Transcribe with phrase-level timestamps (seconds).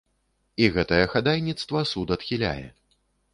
[0.63, 2.67] І гэтае хадайніцтва суд адхіляе.